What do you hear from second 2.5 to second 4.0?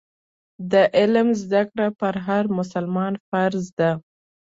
مسلمان فرض ده.